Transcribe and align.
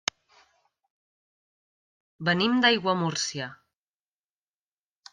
Venim 2.31 2.57
d'Aiguamúrcia. 2.65 3.55